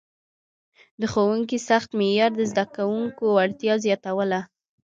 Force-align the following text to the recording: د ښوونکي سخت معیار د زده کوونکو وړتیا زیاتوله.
د 0.99 1.03
ښوونکي 1.11 1.57
سخت 1.69 1.89
معیار 1.99 2.31
د 2.37 2.41
زده 2.51 2.65
کوونکو 2.75 3.23
وړتیا 3.37 3.73
زیاتوله. 3.85 4.41